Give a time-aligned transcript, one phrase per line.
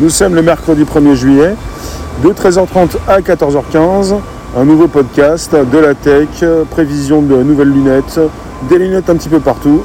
[0.00, 1.56] Nous sommes le mercredi 1er juillet,
[2.22, 4.14] de 13h30 à 14h15.
[4.56, 6.28] Un nouveau podcast de la tech,
[6.70, 8.20] prévision de nouvelles lunettes,
[8.70, 9.82] des lunettes un petit peu partout.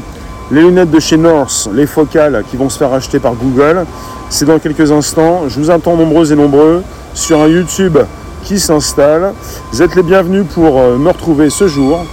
[0.50, 3.84] les lunettes de chez North, les focales qui vont se faire acheter par Google.
[4.30, 5.42] C'est dans quelques instants.
[5.48, 6.82] Je vous attends nombreux et nombreux
[7.12, 7.98] sur un YouTube
[8.44, 9.34] qui s'installe.
[9.72, 12.06] Vous êtes les bienvenus pour euh, me retrouver ce jour,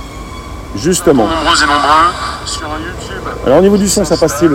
[0.76, 1.24] justement.
[1.28, 2.12] Nombreux et nombreux
[2.46, 3.24] sur un YouTube.
[3.46, 4.52] Alors au niveau du son, ça passe-t-il?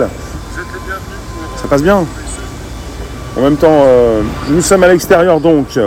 [1.59, 2.05] Ça passe bien?
[3.35, 5.79] En même temps, euh, nous sommes à l'extérieur donc.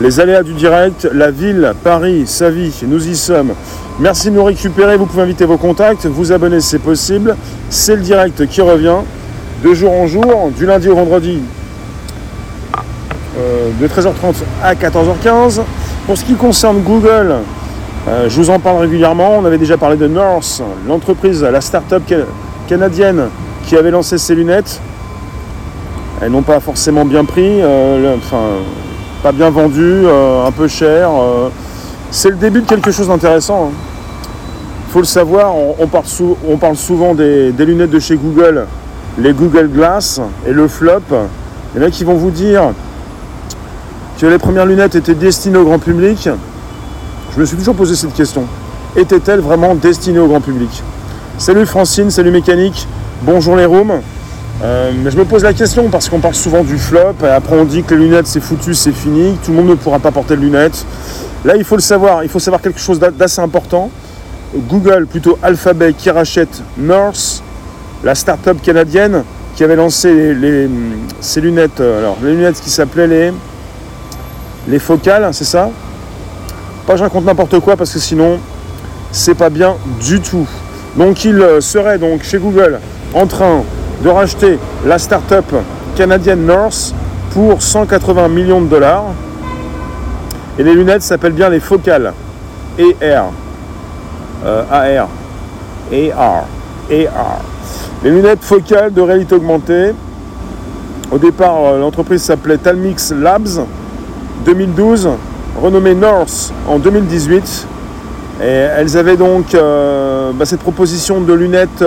[0.00, 3.52] Les aléas du direct, la ville, Paris, sa vie, nous y sommes.
[4.00, 7.36] Merci de nous récupérer, vous pouvez inviter vos contacts, vous abonner c'est possible.
[7.70, 8.96] C'est le direct qui revient
[9.62, 11.38] de jour en jour, du lundi au vendredi,
[13.38, 15.60] euh, de 13h30 à 14h15.
[16.06, 17.36] Pour ce qui concerne Google,
[18.08, 19.36] euh, je vous en parle régulièrement.
[19.38, 22.02] On avait déjà parlé de North, l'entreprise, la start-up
[22.66, 23.28] canadienne
[23.66, 24.80] qui avait lancé ses lunettes.
[26.22, 28.42] Elles n'ont pas forcément bien pris, euh, enfin,
[29.24, 31.10] pas bien vendu, un peu cher.
[32.12, 33.70] c'est le début de quelque chose d'intéressant.
[33.70, 34.90] Il hein.
[34.90, 38.66] faut le savoir, on, parle, souvent des, lunettes de chez Google,
[39.18, 41.02] les Google Glass et le flop.
[41.76, 42.72] En a qui vont vous dire
[44.20, 46.28] que les premières lunettes étaient destinées au grand public.
[47.34, 48.44] Je me suis toujours posé cette question.
[48.94, 50.82] Étaient-elles vraiment destinées au grand public?
[51.38, 52.86] Salut Francine, salut Mécanique,
[53.22, 54.00] bonjour les rooms.
[54.62, 57.82] Euh, je me pose la question parce qu'on parle souvent du flop après on dit
[57.82, 60.40] que les lunettes c'est foutu, c'est fini, tout le monde ne pourra pas porter de
[60.40, 60.86] lunettes.
[61.44, 63.90] Là il faut le savoir, il faut savoir quelque chose d'assez important.
[64.54, 67.42] Google, plutôt Alphabet, qui rachète North,
[68.04, 69.24] la start-up canadienne
[69.56, 70.68] qui avait lancé les,
[71.20, 73.32] ces lunettes, euh, alors les lunettes qui s'appelaient les,
[74.68, 75.70] les focales, c'est ça?
[76.86, 78.38] Pas je raconte n'importe quoi parce que sinon
[79.10, 80.46] c'est pas bien du tout.
[80.96, 82.78] Donc il euh, serait donc chez Google
[83.12, 83.64] en train
[84.02, 85.44] de racheter la start-up
[85.96, 86.92] canadienne North
[87.32, 89.04] pour 180 millions de dollars.
[90.58, 92.12] Et les lunettes s'appellent bien les focales.
[92.78, 93.32] AR.
[94.44, 95.08] Euh, AR.
[95.92, 96.44] AR.
[96.90, 97.38] AR.
[98.02, 99.92] Les lunettes focales de réalité augmentée.
[101.10, 103.64] Au départ, euh, l'entreprise s'appelait Talmix Labs.
[104.44, 105.08] 2012,
[105.60, 107.66] renommée North en 2018.
[108.42, 111.84] Et elles avaient donc euh, bah, cette proposition de lunettes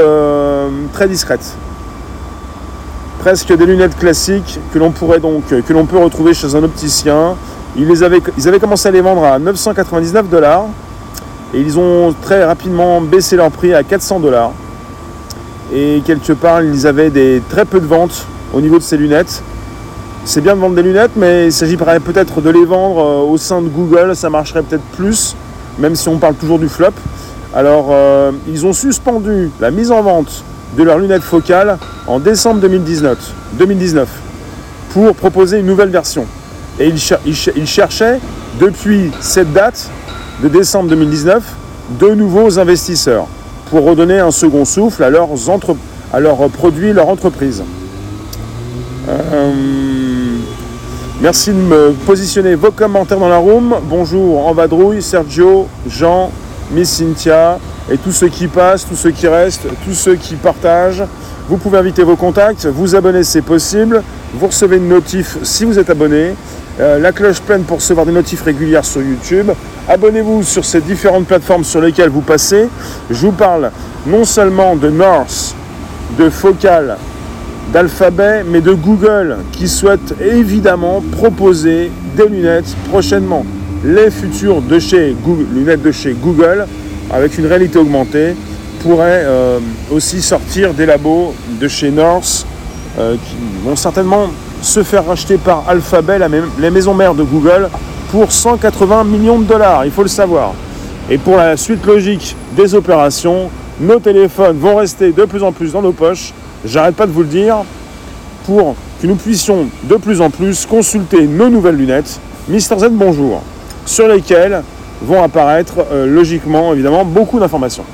[0.94, 1.56] très discrètes.
[3.26, 7.36] Presque des lunettes classiques que l'on pourrait donc que l'on peut retrouver chez un opticien.
[7.76, 10.68] Ils, les avaient, ils avaient commencé à les vendre à 999 dollars
[11.52, 14.52] et ils ont très rapidement baissé leur prix à 400 dollars.
[15.74, 19.42] Et quelque part, ils avaient des, très peu de ventes au niveau de ces lunettes
[20.24, 23.38] c'est bien de vendre des lunettes, mais il s'agirait peut-être de les vendre euh, au
[23.38, 25.36] sein de Google, ça marcherait peut-être plus,
[25.80, 26.94] même si on parle toujours du flop.
[27.56, 30.44] Alors, euh, ils ont suspendu la mise en vente
[30.78, 31.78] de leurs lunettes focales
[32.08, 33.18] en décembre 2019,
[33.54, 34.08] 2019
[34.92, 36.26] pour proposer une nouvelle version.
[36.80, 38.20] Et ils, cherchaient,
[38.60, 39.90] depuis cette date
[40.44, 41.44] de décembre 2019,
[42.00, 43.28] de nouveaux investisseurs
[43.70, 45.30] pour redonner un second souffle à leurs,
[46.14, 47.64] à leurs produits, leur entreprise.
[49.08, 49.52] Euh,
[51.22, 53.76] merci de me positionner vos commentaires dans la room.
[53.84, 56.32] Bonjour Envadrouille, Sergio, Jean,
[56.72, 57.60] Miss Cynthia
[57.92, 61.04] et tous ceux qui passent, tous ceux qui restent, tous ceux qui partagent.
[61.48, 64.02] Vous pouvez inviter vos contacts, vous abonner c'est possible.
[64.34, 66.34] Vous recevez une notif si vous êtes abonné.
[66.80, 69.52] Euh, la cloche pleine pour recevoir des notifs régulières sur YouTube.
[69.88, 72.68] Abonnez-vous sur ces différentes plateformes sur lesquelles vous passez.
[73.10, 73.72] Je vous parle
[74.08, 75.56] non seulement de North,
[76.20, 76.98] de Focal,
[77.72, 83.46] d'Alphabet, mais de Google, qui souhaite évidemment proposer des lunettes prochainement.
[83.84, 86.66] Les futures de chez Google, lunettes de chez Google,
[87.12, 88.36] avec une réalité augmentée,
[88.82, 89.60] pourraient euh,
[89.92, 92.46] aussi sortir des labos de chez North,
[93.00, 93.36] euh, qui
[93.68, 94.28] vont certainement
[94.62, 96.28] se faire racheter par Alphabet, la,
[96.60, 97.70] la maison mère de Google,
[98.12, 100.54] pour 180 millions de dollars, il faut le savoir.
[101.10, 103.50] Et pour la suite logique des opérations,
[103.80, 106.34] nos téléphones vont rester de plus en plus dans nos poches.
[106.66, 107.58] J'arrête pas de vous le dire,
[108.46, 113.42] pour que nous puissions de plus en plus consulter nos nouvelles lunettes, Mister Z Bonjour,
[113.86, 114.64] sur lesquelles
[115.02, 117.86] vont apparaître euh, logiquement, évidemment, beaucoup d'informations.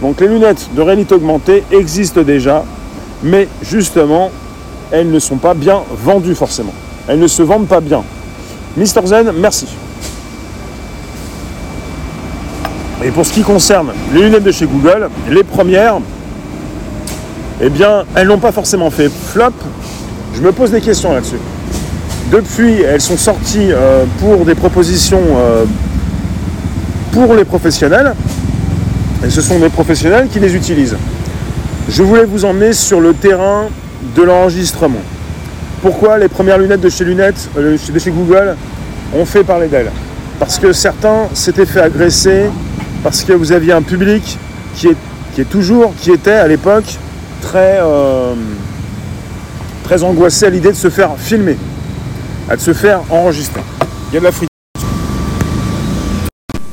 [0.00, 2.64] Donc les lunettes de réalité augmentée existent déjà,
[3.22, 4.30] mais justement,
[4.90, 6.74] elles ne sont pas bien vendues forcément.
[7.08, 8.02] Elles ne se vendent pas bien.
[8.76, 9.66] Mister Zen, merci.
[13.04, 15.98] Et pour ce qui concerne les lunettes de chez Google, les premières,
[17.60, 19.52] eh bien, elles n'ont pas forcément fait flop.
[20.34, 21.38] Je me pose des questions là-dessus.
[22.30, 25.64] Depuis, elles sont sorties euh, pour des propositions euh,
[27.24, 28.12] pour les professionnels.
[29.24, 30.96] Et ce sont des professionnels qui les utilisent.
[31.88, 33.68] Je voulais vous emmener sur le terrain
[34.14, 35.00] de l'enregistrement.
[35.82, 38.56] pourquoi les premières lunettes de chez Lunettes, euh, de chez Google,
[39.14, 39.90] ont fait parler d'elles?
[40.38, 42.50] Parce que certains s'étaient fait agresser,
[43.02, 44.38] parce que vous aviez un public
[44.74, 44.96] qui est,
[45.34, 46.96] qui est toujours, qui était à l'époque
[47.40, 48.34] très, euh,
[49.84, 51.56] très angoissé à l'idée de se faire filmer,
[52.50, 53.62] à de se faire enregistrer.
[54.10, 54.55] Il y a de la friture.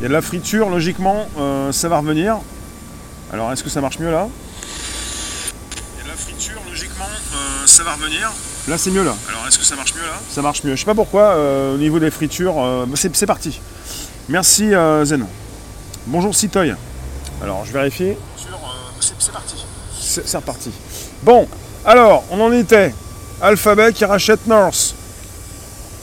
[0.03, 2.35] Il y a de la friture, logiquement, euh, ça va revenir.
[3.31, 4.27] Alors, est-ce que ça marche mieux là?
[5.93, 8.29] Il y a de la friture, logiquement, euh, ça va revenir.
[8.67, 9.15] Là, c'est mieux là.
[9.29, 10.19] Alors, est-ce que ça marche mieux là?
[10.29, 10.75] Ça marche mieux.
[10.75, 11.37] Je sais pas pourquoi,
[11.73, 13.61] au niveau des fritures, c'est parti.
[14.27, 14.71] Merci
[15.03, 15.25] Zen.
[16.07, 16.75] Bonjour Citoy.
[17.41, 18.11] Alors, je vérifie.
[18.99, 19.55] C'est parti.
[20.01, 20.71] C'est reparti.
[21.21, 21.47] Bon,
[21.85, 22.93] alors, on en était.
[23.41, 24.95] Alphabet qui rachète North.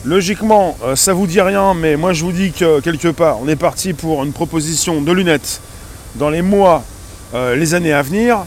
[0.03, 3.47] Logiquement, euh, ça vous dit rien, mais moi je vous dis que quelque part, on
[3.47, 5.61] est parti pour une proposition de lunettes
[6.15, 6.83] dans les mois,
[7.35, 8.39] euh, les années à venir.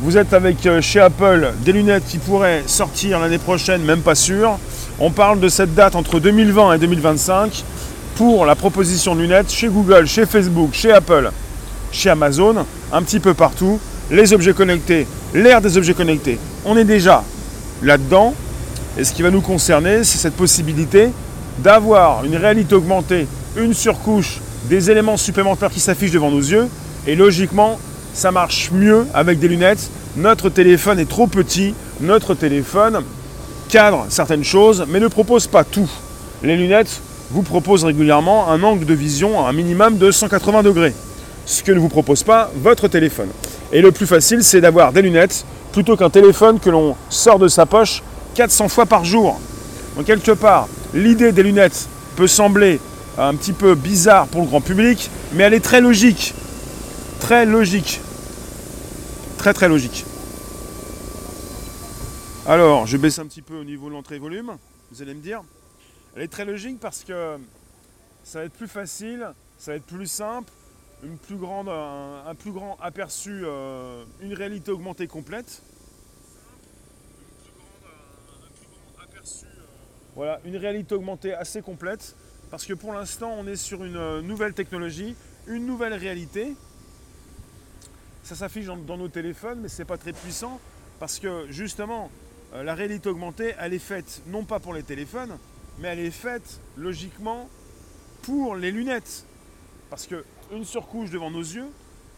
[0.00, 4.14] Vous êtes avec euh, chez Apple des lunettes qui pourraient sortir l'année prochaine, même pas
[4.14, 4.58] sûr.
[4.98, 7.62] On parle de cette date entre 2020 et 2025
[8.16, 11.30] pour la proposition de lunettes chez Google, chez Facebook, chez Apple,
[11.92, 13.78] chez Amazon, un petit peu partout.
[14.10, 17.22] Les objets connectés, l'ère des objets connectés, on est déjà
[17.82, 18.32] là-dedans.
[18.98, 21.08] Et ce qui va nous concerner, c'est cette possibilité
[21.58, 26.68] d'avoir une réalité augmentée, une surcouche, des éléments supplémentaires qui s'affichent devant nos yeux.
[27.06, 27.78] Et logiquement,
[28.12, 29.90] ça marche mieux avec des lunettes.
[30.16, 31.74] Notre téléphone est trop petit.
[32.00, 33.02] Notre téléphone
[33.70, 35.88] cadre certaines choses, mais ne propose pas tout.
[36.42, 37.00] Les lunettes
[37.30, 40.92] vous proposent régulièrement un angle de vision à un minimum de 180 degrés.
[41.46, 43.28] Ce que ne vous propose pas votre téléphone.
[43.72, 47.48] Et le plus facile, c'est d'avoir des lunettes plutôt qu'un téléphone que l'on sort de
[47.48, 48.02] sa poche
[48.34, 49.40] 400 fois par jour.
[49.96, 52.80] Donc quelque part, l'idée des lunettes peut sembler
[53.18, 56.34] un petit peu bizarre pour le grand public, mais elle est très logique.
[57.20, 58.00] Très logique.
[59.38, 60.04] Très très logique.
[62.46, 64.56] Alors, je baisse un petit peu au niveau de l'entrée volume,
[64.90, 65.42] vous allez me dire.
[66.16, 67.36] Elle est très logique parce que
[68.24, 70.50] ça va être plus facile, ça va être plus simple,
[71.04, 75.62] une plus grande, un, plus grand aperçu, euh, une réalité augmentée complète.
[80.14, 82.14] Voilà, une réalité augmentée assez complète,
[82.50, 85.16] parce que pour l'instant, on est sur une euh, nouvelle technologie,
[85.46, 86.54] une nouvelle réalité.
[88.22, 90.60] Ça s'affiche dans, nos téléphones, mais ce n'est pas très puissant,
[91.00, 92.10] parce que justement,
[92.52, 95.38] euh, la réalité augmentée, elle est faite non pas pour les téléphones,
[95.78, 97.48] mais elle est faite logiquement
[98.20, 99.24] pour les lunettes.
[99.88, 101.68] Parce qu'une surcouche devant nos yeux,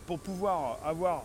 [0.06, 1.24] pour pouvoir avoir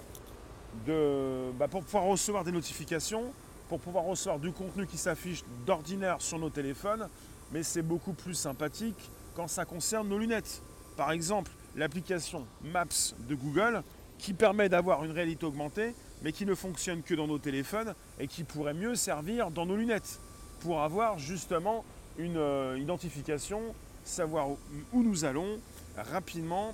[0.85, 3.33] de, bah, pour pouvoir recevoir des notifications,
[3.69, 7.07] pour pouvoir recevoir du contenu qui s'affiche d'ordinaire sur nos téléphones,
[7.51, 10.61] mais c'est beaucoup plus sympathique quand ça concerne nos lunettes.
[10.97, 13.83] Par exemple, l'application Maps de Google
[14.17, 15.93] qui permet d'avoir une réalité augmentée,
[16.23, 19.77] mais qui ne fonctionne que dans nos téléphones et qui pourrait mieux servir dans nos
[19.77, 20.19] lunettes
[20.59, 21.85] pour avoir justement
[22.17, 23.61] une euh, identification,
[24.03, 25.59] savoir où, nous allons
[25.95, 26.73] rapidement.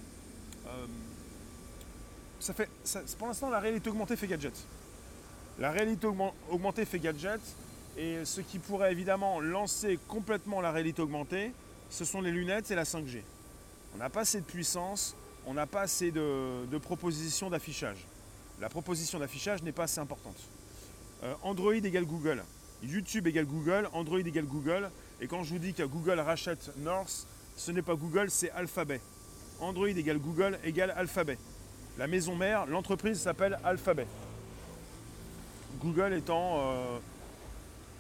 [0.67, 0.85] Euh,
[2.39, 2.53] ça
[3.17, 4.53] pour l'instant, la réalité augmentée fait gadget.
[5.57, 6.07] La réalité
[6.49, 7.39] augmentée fait gadget
[7.97, 11.53] et ce qui pourrait évidemment lancer complètement la réalité augmentée,
[11.89, 13.21] ce sont les lunettes et la 5G.
[13.93, 15.15] On n'a pas assez de puissance,
[15.45, 18.05] on n'a pas assez de, propositions d'affichage.
[18.59, 20.37] La proposition d'affichage n'est pas assez importante.
[21.23, 22.43] Euh, Android égale Google,
[22.83, 24.89] YouTube égale Google, Android égale Google.
[25.21, 28.99] Et quand je vous dis que Google rachète North, ce n'est pas Google, c'est Alphabet.
[29.61, 31.37] Android égale Google égale Alphabet.
[31.97, 34.07] La maison mère, l'entreprise s'appelle Alphabet.
[35.81, 36.97] Google étant euh,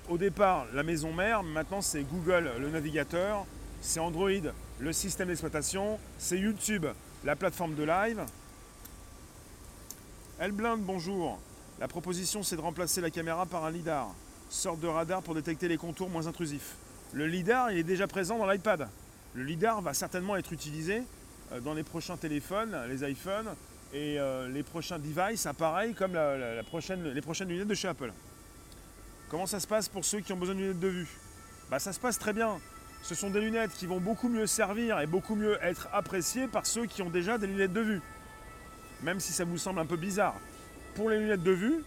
[0.09, 3.45] au départ la maison mère, maintenant c'est Google le navigateur,
[3.81, 4.29] c'est Android
[4.79, 6.85] le système d'exploitation, c'est YouTube
[7.23, 8.23] la plateforme de live.
[10.39, 11.39] Elblind, bonjour.
[11.79, 14.13] La proposition c'est de remplacer la caméra par un LIDAR,
[14.49, 16.75] sorte de radar pour détecter les contours moins intrusifs.
[17.13, 18.87] Le LIDAR il est déjà présent dans l'iPad.
[19.33, 21.03] Le LIDAR va certainement être utilisé
[21.51, 23.49] euh, dans les prochains téléphones, les iPhones,
[23.93, 28.11] et euh, les prochains devices, pareil comme la, prochaine, les prochaines lunettes de chez Apple.
[29.29, 31.07] Comment ça se passe pour ceux qui ont besoin de lunettes de vue?
[31.69, 32.59] Bah, Ça se passe très bien.
[33.01, 36.65] Ce sont des lunettes qui vont beaucoup mieux servir et beaucoup mieux être appréciées par
[36.65, 38.01] ceux qui ont déjà des lunettes de vue.
[39.03, 40.35] Même si ça vous semble un peu bizarre.
[40.95, 41.83] Pour les lunettes de vue,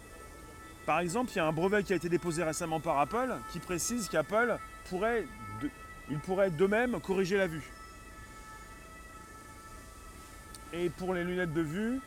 [0.87, 3.59] par exemple, il y a un brevet qui a été déposé récemment par Apple qui
[3.59, 4.57] précise qu'Apple
[4.89, 5.27] pourrait,
[6.11, 7.65] il pourrait d'eux-mêmes corriger la vue.
[10.73, 12.01] Et pour les lunettes de vue,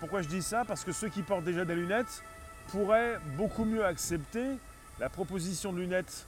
[0.00, 0.64] pourquoi je dis ça?
[0.64, 2.22] Parce que ceux qui portent déjà des lunettes
[2.68, 4.56] pourraient beaucoup mieux accepter
[4.98, 6.26] la proposition de lunettes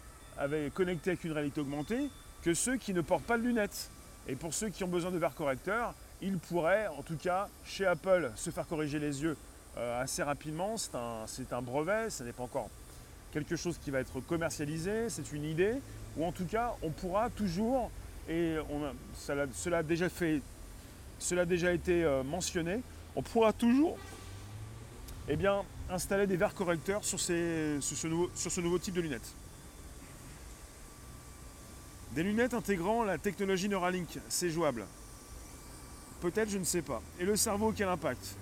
[0.74, 2.08] connectées avec une réalité augmentée
[2.42, 3.90] que ceux qui ne portent pas de lunettes.
[4.28, 7.86] Et pour ceux qui ont besoin de verre correcteur, ils pourraient, en tout cas chez
[7.86, 9.36] Apple, se faire corriger les yeux
[9.76, 10.76] euh, assez rapidement.
[10.76, 12.68] C'est un, brevet, ça n'est pas encore
[13.32, 15.74] quelque chose qui va être commercialisé, c'est une idée,
[16.16, 17.90] ou en tout cas, on pourra toujours,
[18.28, 18.56] et
[19.14, 20.42] cela, a déjà fait,
[21.20, 22.80] cela a déjà été euh, mentionné,
[23.14, 23.96] on pourra toujours
[25.28, 25.38] eh
[25.88, 29.34] installer des verres correcteurs sur, ce nouveau, type de lunettes.
[32.12, 34.86] Des lunettes intégrant la technologie Neuralink, c'est jouable.
[36.20, 37.00] Peut-être, je ne sais pas.
[37.20, 38.34] Et le cerveau, quel impact?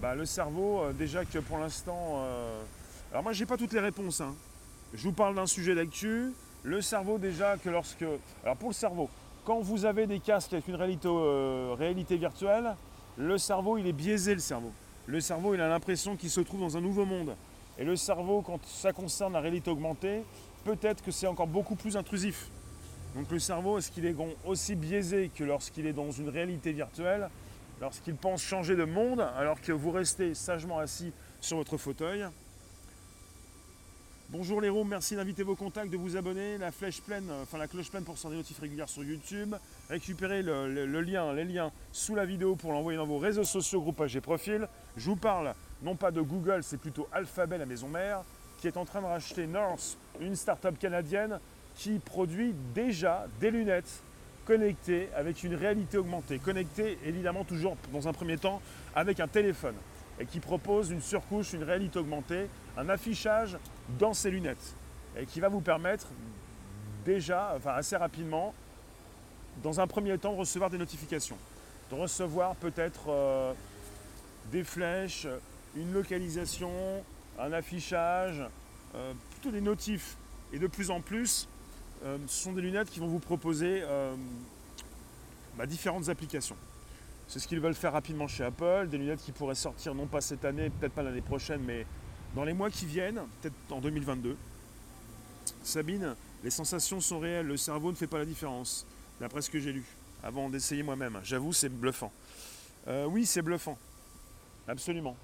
[0.00, 2.22] Bah, Le cerveau, euh, déjà que pour l'instant...
[2.24, 2.62] Euh,
[3.10, 4.20] alors moi, j'ai pas toutes les réponses.
[4.20, 4.34] Hein.
[4.94, 6.32] Je vous parle d'un sujet d'actu.
[6.62, 8.04] Le cerveau, déjà, que lorsque...
[8.44, 9.10] Alors pour le cerveau,
[9.44, 12.76] quand vous avez des casques avec une réalité, euh, réalité virtuelle,
[13.16, 14.72] le cerveau, il est biaisé, le cerveau.
[15.06, 17.34] Le cerveau, il a l'impression qu'il se trouve dans un nouveau monde.
[17.78, 20.22] Et le cerveau, quand ça concerne la réalité augmentée,
[20.64, 22.50] peut-être que c'est encore beaucoup plus intrusif.
[23.14, 24.14] Donc le cerveau, est-ce qu'il est
[24.44, 27.30] aussi biaisé que lorsqu'il est dans une réalité virtuelle,
[27.80, 32.26] lorsqu'il pense changer de monde, alors que vous restez sagement assis sur votre fauteuil?
[34.30, 37.66] Bonjour les rooms, merci d'inviter vos contacts, de vous abonner, la flèche pleine, enfin la
[37.66, 39.54] cloche pleine pour recevoir des notifs régulières sur YouTube,
[39.88, 44.68] récupérez les liens sous la vidéo pour l'envoyer dans vos réseaux sociaux, groupages et profils.
[44.98, 48.20] Je vous parle non pas de Google, c'est plutôt Alphabet, la maison mère,
[48.58, 51.40] qui est en train de racheter North, une start-up canadienne
[51.74, 54.02] qui produit déjà des lunettes
[54.44, 56.38] connectées avec une réalité augmentée.
[56.38, 58.60] Connectées évidemment toujours dans un premier temps
[58.94, 59.76] avec un téléphone
[60.20, 63.58] et qui propose une surcouche, une réalité augmentée, un affichage
[63.98, 64.74] dans ces lunettes
[65.18, 66.06] et qui va vous permettre
[67.04, 68.54] déjà, enfin assez rapidement,
[69.62, 71.36] dans un premier temps, de recevoir des notifications,
[71.90, 73.52] de recevoir peut-être euh,
[74.52, 75.26] des flèches,
[75.74, 76.70] une localisation,
[77.38, 78.42] un affichage,
[78.94, 80.16] euh, plutôt des notifs.
[80.52, 81.48] Et de plus en plus,
[82.04, 83.82] euh, ce sont des lunettes qui vont vous proposer
[85.56, 86.56] bah, différentes applications.
[87.26, 90.20] C'est ce qu'ils veulent faire rapidement chez Apple, des lunettes qui pourraient sortir non pas
[90.20, 91.84] cette année, peut-être pas l'année prochaine, mais
[92.34, 94.36] dans les mois qui viennent, peut-être en 2022.
[95.62, 98.86] Sabine, les sensations sont réelles, le cerveau ne fait pas la différence,
[99.20, 99.84] d'après ce que j'ai lu,
[100.22, 101.20] avant d'essayer moi-même.
[101.24, 102.12] J'avoue, c'est bluffant.
[102.86, 103.78] Euh, oui, c'est bluffant,
[104.66, 105.16] absolument.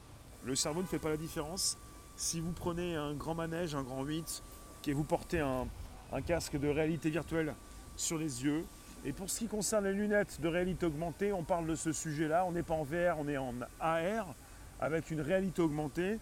[0.45, 1.79] Le cerveau ne fait pas la différence.
[2.17, 4.43] Si vous prenez un grand manège, un grand 8,
[4.87, 5.67] et vous portez un,
[6.13, 7.55] un casque de réalité virtuelle
[7.97, 8.65] sur les yeux.
[9.05, 12.45] Et pour ce qui concerne les lunettes de réalité augmentée, on parle de ce sujet-là.
[12.47, 14.35] On n'est pas en VR, on est en AR
[14.81, 16.19] avec une réalité augmentée.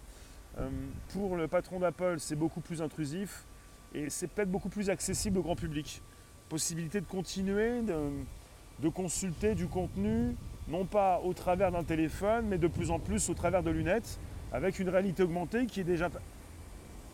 [0.59, 0.69] Euh,
[1.13, 3.45] pour le patron d'Apple, c'est beaucoup plus intrusif
[3.93, 6.01] et c'est peut-être beaucoup plus accessible au grand public.
[6.49, 10.35] Possibilité de continuer de, consulter du contenu,
[10.67, 14.19] non pas au travers d'un téléphone, mais de plus en plus au travers de lunettes,
[14.51, 15.83] avec une réalité augmentée qui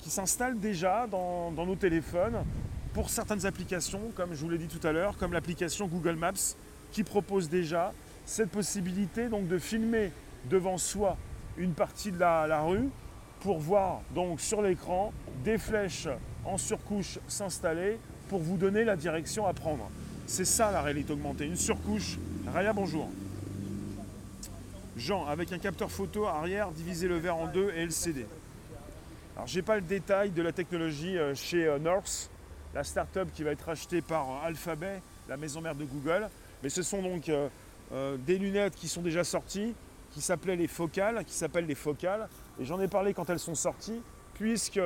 [0.09, 2.43] s'installe déjà dans, nos téléphones
[2.93, 6.55] pour certaines applications, comme je vous l'ai dit tout à l'heure, comme l'application Google Maps,
[6.91, 7.93] qui propose déjà
[8.25, 10.11] cette possibilité donc de filmer
[10.49, 11.17] devant soi
[11.57, 12.89] une partie de la, rue
[13.41, 16.07] pour voir donc sur l'écran des flèches
[16.45, 19.89] en surcouche s'installer pour vous donner la direction à prendre.
[20.27, 22.17] C'est ça la réalité augmentée, une surcouche.
[22.53, 23.09] Raya, bonjour.
[24.95, 28.25] Jean, avec un capteur photo arrière, diviser le verre en deux et LCD.
[29.35, 32.29] Alors j'ai pas le détail de la technologie euh, chez euh, North,
[32.73, 36.29] la start-up qui va être achetée par euh, Alphabet, la maison mère de Google.
[36.61, 37.31] Mais ce sont donc
[38.25, 39.73] des lunettes qui sont déjà sorties,
[40.11, 42.27] qui s'appelaient les focales, qui s'appellent les focales.
[42.59, 44.01] Et j'en ai parlé quand elles sont sorties,
[44.33, 44.81] puisque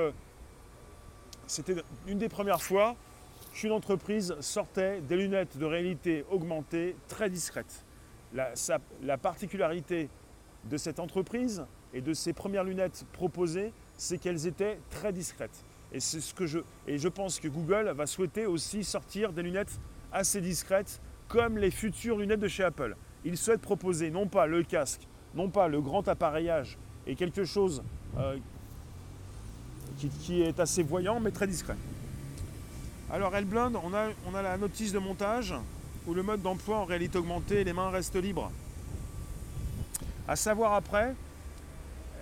[1.48, 1.76] c'était
[2.08, 2.96] une des premières fois
[3.54, 7.86] qu'une entreprise sortait des lunettes de réalité augmentée très discrètes.
[8.34, 10.10] la particularité
[10.66, 15.64] de cette entreprise et de ces premières lunettes proposées, c'est qu'elles étaient très discrètes.
[15.92, 19.80] Et je je pense que Google va souhaiter aussi sortir des lunettes
[20.12, 22.96] assez discrètes comme les futures lunettes de chez Apple.
[23.24, 27.84] Ils souhaitent proposer non pas le casque, non pas le grand appareillage et quelque chose
[28.18, 28.38] euh,
[30.22, 31.76] qui, est assez voyant mais très discret.
[33.12, 35.54] Alors Elblund, on a, on a la notice de montage
[36.08, 38.52] où le mode d'emploi en réalité augmentée, les mains restent libres.
[40.28, 41.16] À savoir après,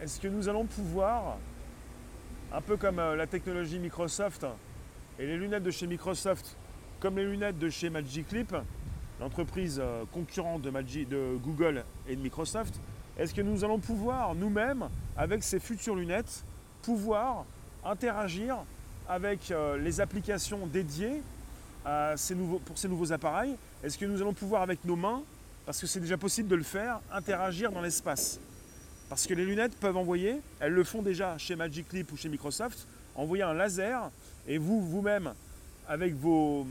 [0.02, 1.38] est-ce que nous allons pouvoir
[2.54, 4.46] un peu comme euh, la technologie Microsoft
[5.20, 6.58] et les lunettes de chez Microsoft,
[7.00, 8.56] comme les lunettes de chez Magic Leap,
[9.20, 12.80] l'entreprise euh, concurrente de Google et de Microsoft,
[13.22, 16.44] est-ce que nous allons pouvoir nous-mêmes, avec ces futures lunettes,
[16.82, 17.46] pouvoir
[17.86, 18.58] interagir
[19.08, 21.22] avec euh, les applications dédiées
[21.84, 23.56] pour ces nouveaux appareils?
[23.84, 25.22] Est-ce que nous allons pouvoir avec nos mains,
[25.68, 28.40] parce que c'est déjà possible de le faire, interagir dans l'espace?
[29.08, 32.30] Parce que les lunettes peuvent envoyer, elles le font déjà chez Magic Leap ou chez
[32.30, 34.10] Microsoft, envoyer un laser
[34.48, 35.34] et vous, vous-même,
[35.88, 36.66] avec vos,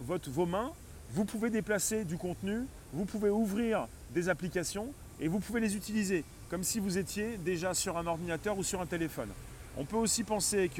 [0.00, 0.72] vos mains,
[1.10, 2.60] vous pouvez déplacer du contenu,
[2.94, 7.74] vous pouvez ouvrir des applications et vous pouvez les utiliser comme si vous étiez déjà
[7.74, 9.28] sur un ordinateur ou sur un téléphone.
[9.76, 10.70] On peut aussi penser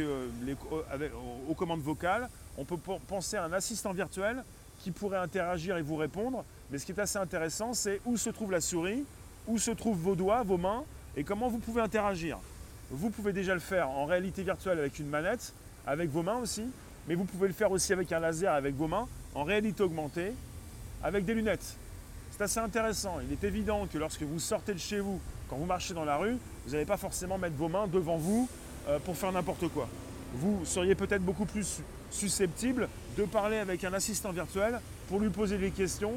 [0.90, 1.12] avec,
[1.48, 2.76] aux commandes vocales, on peut
[3.08, 4.44] penser à un assistant virtuel
[4.80, 6.44] qui pourrait interagir et vous répondre.
[6.70, 9.04] Mais ce qui est assez intéressant, c'est où se trouve la souris,
[9.46, 10.84] où se trouvent vos doigts, vos mains,
[11.16, 12.38] et comment vous pouvez interagir.
[12.90, 15.52] Vous pouvez déjà le faire en réalité virtuelle avec une manette,
[15.86, 16.64] avec vos mains aussi,
[17.08, 20.32] mais vous pouvez le faire aussi avec un laser, avec vos mains, en réalité augmentée,
[21.02, 21.76] avec des lunettes.
[22.36, 23.18] C'est assez intéressant.
[23.24, 26.16] Il est évident que lorsque vous sortez de chez vous, quand vous marchez dans la
[26.16, 26.36] rue,
[26.66, 28.48] vous n'allez pas forcément mettre vos mains devant vous
[28.88, 29.88] euh, pour faire n'importe quoi.
[30.34, 35.58] Vous seriez peut-être beaucoup plus susceptible de parler avec un assistant virtuel pour lui poser
[35.58, 36.14] des questions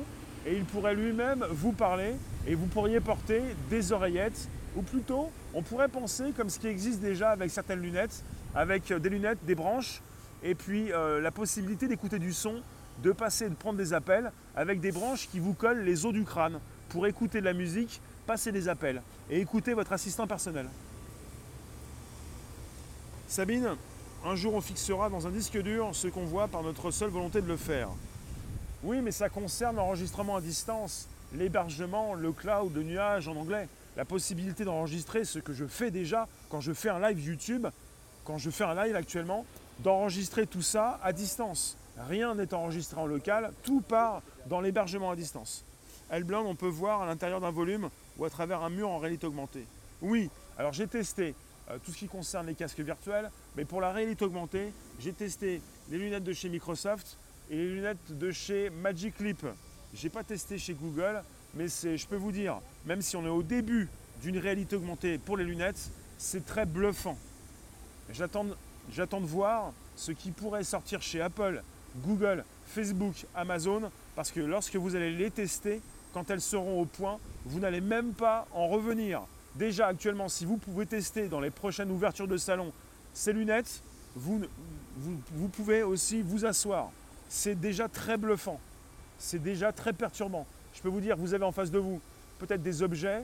[0.48, 2.16] et il pourrait lui-même vous parler
[2.48, 7.00] et vous pourriez porter des oreillettes ou plutôt on pourrait penser comme ce qui existe
[7.00, 8.24] déjà avec certaines lunettes,
[8.56, 10.02] avec des lunettes, des branches
[10.42, 12.64] et puis euh, la possibilité d'écouter du son
[13.04, 16.24] de passer, de prendre des appels avec des branches qui vous collent les os du
[16.24, 20.68] crâne pour écouter de la musique, passer des appels et écouter votre assistant personnel.
[23.28, 23.76] Sabine,
[24.26, 27.42] un jour on fixera dans un disque dur ce qu'on voit par notre seule volonté
[27.42, 27.90] de le faire.
[28.84, 34.06] Oui, mais ça concerne l'enregistrement à distance, l'hébergement, le cloud, le nuage en anglais, la
[34.06, 37.68] possibilité d'enregistrer ce que je fais déjà quand je fais un live YouTube,
[38.24, 39.46] quand je fais un live actuellement,
[39.80, 41.78] d'enregistrer tout ça à distance.
[41.98, 45.66] Rien n'est enregistré en local, tout part dans l'hébergement à distance.
[46.10, 49.28] Elblend, on peut voir à l'intérieur d'un volume ou à travers un mur en réalité
[49.28, 49.66] augmentée.
[50.02, 51.34] Oui, alors j'ai testé
[51.70, 55.62] euh, tout ce qui concerne les casques virtuels, mais pour la réalité augmentée, j'ai testé
[55.90, 57.18] les lunettes de chez Microsoft
[57.50, 59.46] et les lunettes de chez Magic Leap.
[59.94, 61.24] J'ai pas testé chez Google,
[61.56, 63.90] mais je peux vous dire, même si on est au début
[64.22, 67.18] d'une réalité augmentée pour les lunettes, c'est très bluffant.
[68.12, 71.64] J'attends de voir ce qui pourrait sortir chez Apple
[72.06, 75.82] Google, Facebook, Amazon, parce que lorsque vous allez les tester,
[76.14, 79.22] quand elles seront au point, vous n'allez même pas en revenir.
[79.56, 82.72] Déjà actuellement, si vous pouvez tester dans les prochaines ouvertures de salon
[83.14, 83.82] ces lunettes,
[84.16, 84.42] vous,
[84.98, 86.92] vous, pouvez aussi vous asseoir.
[87.30, 88.60] C'est déjà très bluffant.
[89.18, 90.46] C'est déjà très perturbant.
[90.74, 92.00] Je peux vous dire, vous avez en face de vous
[92.40, 93.24] peut-être des objets,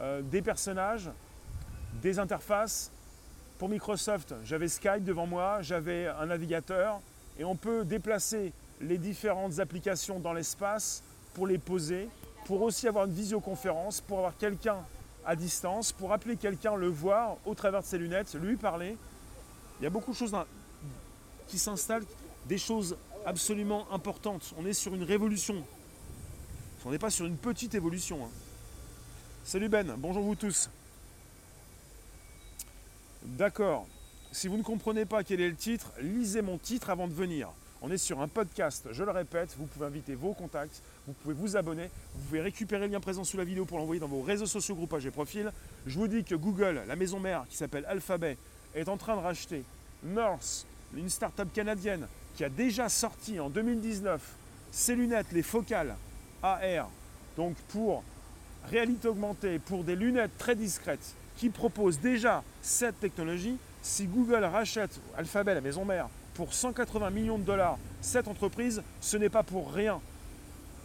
[0.00, 1.10] euh, des personnages,
[2.02, 2.90] des interfaces.
[3.58, 7.00] Pour Microsoft, j'avais Skype devant moi, j'avais un navigateur,
[7.40, 12.06] et on peut déplacer les différentes applications dans l'espace pour les poser,
[12.44, 14.76] pour aussi avoir une visioconférence, pour avoir quelqu'un
[15.24, 18.94] à distance, pour appeler quelqu'un, le voir au travers de ses lunettes, lui parler.
[19.80, 20.36] Il y a beaucoup de choses
[21.48, 22.04] qui s'installent,
[22.44, 24.52] des choses absolument importantes.
[24.58, 25.64] On est sur une révolution.
[26.84, 28.22] On n'est pas sur une petite évolution.
[28.22, 28.30] Hein.
[29.44, 30.68] Salut Ben, bonjour vous tous.
[33.22, 33.86] D'accord.
[34.32, 37.48] Si vous ne comprenez pas quel est le titre, lisez mon titre avant de venir.
[37.82, 41.34] On est sur un podcast, je le répète, vous pouvez inviter vos contacts, vous pouvez
[41.34, 44.22] vous abonner, vous pouvez récupérer le lien présent sous la vidéo pour l'envoyer dans vos
[44.22, 45.50] réseaux sociaux, groupages et profils.
[45.84, 48.36] Je vous dis que Google, la maison mère qui s'appelle Alphabet,
[48.76, 49.64] est en train de racheter
[50.04, 50.64] North,
[50.94, 54.22] une start-up canadienne qui a déjà sorti en 2019
[54.70, 55.96] ses lunettes, les focales
[56.44, 56.88] AR,
[57.36, 58.04] donc pour
[58.66, 65.00] réalité augmentée, pour des lunettes très discrètes, qui proposent déjà cette technologie si Google rachète
[65.16, 69.72] Alphabet, la maison mère, pour 180 millions de dollars cette entreprise, ce n'est pas pour
[69.72, 70.00] rien.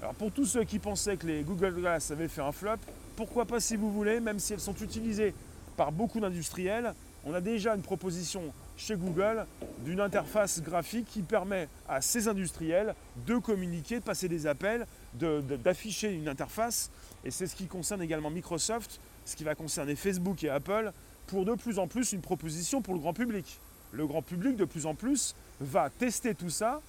[0.02, 2.78] Alors pour tous ceux qui pensaient que les Google Glass avaient fait un flop,
[3.16, 5.34] pourquoi pas si vous voulez, même si elles sont utilisées
[5.78, 6.94] par beaucoup d'industriels,
[7.26, 9.46] on a déjà une proposition chez Google
[9.84, 12.94] d'une interface graphique qui permet à ces industriels
[13.26, 16.92] de communiquer, de passer des appels, d'afficher une interface.
[17.24, 20.92] Et c'est ce qui concerne également Microsoft, ce qui va concerner Facebook et Apple,
[21.28, 23.60] pour de plus en plus une proposition pour le grand public.
[23.92, 26.82] Le grand public, de plus en plus, va tester tout ça,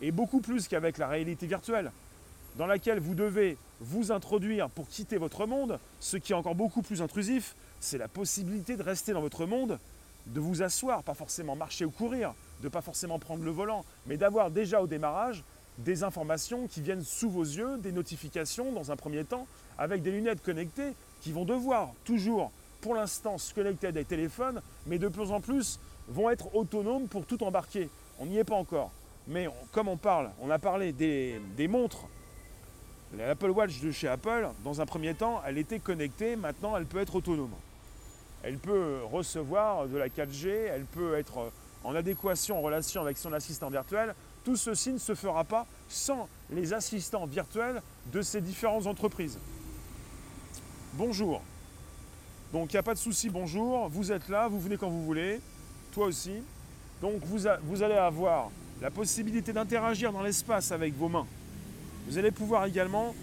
[0.00, 1.90] et beaucoup plus qu'avec la réalité virtuelle,
[2.56, 5.78] dans laquelle vous devez vous introduire pour quitter votre monde.
[6.00, 9.78] Ce qui est encore beaucoup plus intrusif, c'est la possibilité de rester dans votre monde,
[10.26, 14.16] de vous asseoir, pas forcément marcher ou courir, de pas forcément prendre le volant, mais
[14.16, 15.44] d'avoir déjà au démarrage
[15.78, 19.46] des informations qui viennent sous vos yeux, des notifications dans un premier temps,
[19.78, 24.60] avec des lunettes connectées qui vont devoir toujours pour l'instant se connecter à des téléphones,
[24.86, 27.88] mais de plus en plus vont être autonomes pour tout embarquer.
[28.18, 28.90] On n'y est pas encore.
[29.26, 32.06] Mais comme on parle, on a parlé des, montres.
[33.16, 37.00] L'Apple Watch de chez Apple, dans un premier temps, elle était connectée, maintenant elle peut
[37.00, 37.54] être autonome.
[38.42, 41.50] Elle peut recevoir de la 4G, elle peut être
[41.84, 44.14] en adéquation, en relation avec son assistant virtuel.
[44.44, 49.38] Tout ceci ne se fera pas sans les assistants virtuels de ces différentes entreprises.
[50.94, 51.42] Bonjour.
[52.52, 55.04] Donc il n'y a pas de souci, bonjour, vous êtes là, vous venez quand vous
[55.04, 55.40] voulez,
[55.92, 56.32] toi aussi.
[57.00, 58.50] Donc vous, vous allez avoir
[58.82, 61.26] la possibilité d'interagir dans l'espace avec vos mains.
[62.08, 63.14] Vous allez pouvoir également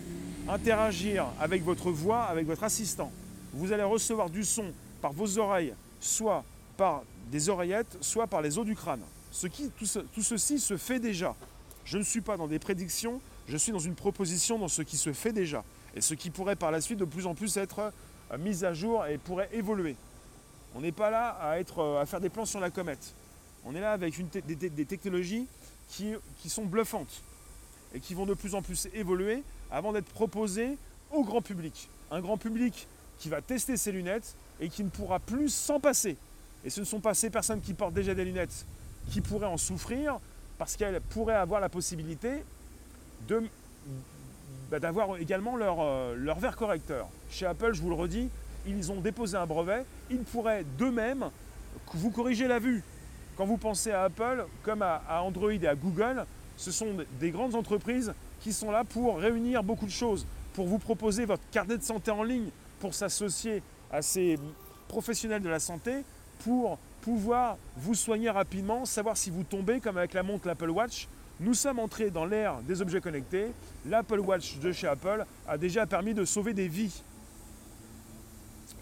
[0.48, 3.12] interagir avec votre voix, avec votre assistant.
[3.54, 6.46] Vous allez recevoir du son par vos oreilles, soit
[6.78, 9.02] par des oreillettes, soit par les os du crâne.
[9.32, 11.36] Ce qui, tout, tout ceci se fait déjà.
[11.84, 14.96] Je ne suis pas dans des prédictions, je suis dans une proposition dans ce qui
[14.96, 15.66] se fait déjà.
[15.96, 17.92] Et ce qui pourrait par la suite de plus en plus être
[18.32, 19.96] euh, mis à jour et pourrait évoluer.
[20.76, 23.14] On n'est pas là à, être, euh, à faire des plans sur la comète.
[23.66, 24.14] On est là avec
[24.46, 25.48] des, technologies
[25.90, 27.22] qui, qui sont bluffantes
[27.94, 30.78] et qui vont de plus en plus évoluer avant d'être proposées
[31.12, 31.90] au grand public.
[32.12, 32.88] Un grand public
[33.20, 36.18] qui va tester ses lunettes et qui ne pourra plus s'en passer.
[36.64, 38.66] Et ce ne sont pas ces personnes qui portent déjà des lunettes
[39.10, 40.20] qui pourraient en souffrir
[40.58, 42.44] parce qu'elles pourraient avoir la possibilité
[43.28, 43.44] de,
[44.72, 47.08] bah, d'avoir également leur, euh, leur verre correcteur.
[47.30, 48.30] Chez Apple, je vous le redis,
[48.68, 51.30] ils ont déposé un brevet, ils pourraient d'eux-mêmes
[51.94, 52.84] vous corriger la vue.
[53.38, 56.26] Quand vous pensez à Apple, comme à, Android et à Google,
[56.58, 60.80] ce sont des grandes entreprises qui sont là pour réunir beaucoup de choses, pour vous
[60.80, 62.50] proposer votre carnet de santé en ligne,
[62.80, 64.40] pour s'associer à ces
[64.88, 66.04] professionnels de la santé,
[66.40, 71.08] pour pouvoir vous soigner rapidement, savoir si vous tombez, comme avec la montre l'Apple Watch.
[71.40, 73.52] Nous sommes entrés dans l'ère des objets connectés.
[73.86, 77.04] L'Apple Watch de chez Apple a déjà permis de sauver des vies.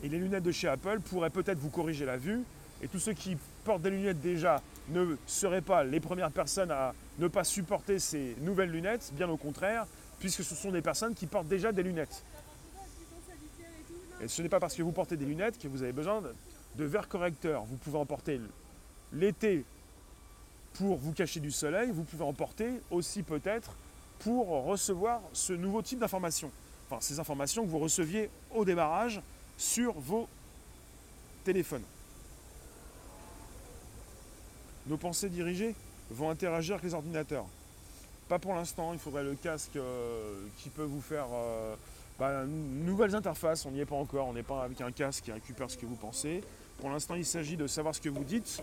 [0.04, 2.44] Et les lunettes de chez Apple pourraient peut-être vous corriger la vue.
[2.82, 6.94] Et tous ceux qui portent des lunettes déjà ne seraient pas les premières personnes à
[7.20, 9.86] ne pas supporter ces nouvelles lunettes, bien au contraire,
[10.20, 12.24] puisque ce sont des personnes qui portent déjà des lunettes.
[14.22, 16.22] Et ce n'est pas parce que vous portez des lunettes que vous avez besoin
[16.78, 17.64] de, verres correcteurs.
[17.66, 18.40] Vous pouvez en porter
[19.12, 19.66] l'été
[20.78, 23.72] pour vous cacher du soleil, vous pouvez en porter aussi peut-être
[24.20, 26.52] pour recevoir ce nouveau type d'informations.
[26.90, 29.22] Enfin, ces informations que vous receviez au démarrage
[29.58, 30.28] sur vos
[31.44, 31.84] téléphones.
[34.88, 35.76] Nos pensées dirigées
[36.12, 37.46] vont interagir avec les ordinateurs.
[38.28, 41.76] Pas pour l'instant, il faudrait le casque euh, qui peut vous faire euh,
[42.20, 43.66] bah, nouvelles interfaces.
[43.66, 45.86] On n'y est pas encore, on n'est pas avec un casque qui récupère ce que
[45.86, 46.44] vous pensez.
[46.80, 48.62] Pour l'instant, il s'agit de savoir ce que vous dites,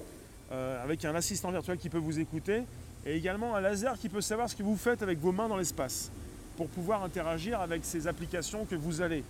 [0.50, 2.62] euh, avec un assistant virtuel qui peut vous écouter,
[3.04, 5.56] et également un laser qui peut savoir ce que vous faites avec vos mains dans
[5.56, 6.10] l'espace,
[6.56, 9.24] pour pouvoir interagir avec ces applications que vous allez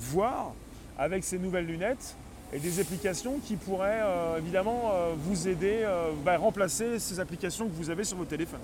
[0.00, 0.52] voir
[0.98, 2.16] avec ces nouvelles lunettes
[2.54, 7.66] et des applications qui pourraient euh, évidemment euh, vous aider, euh, bah, remplacer ces applications
[7.66, 8.60] que vous avez sur vos téléphones.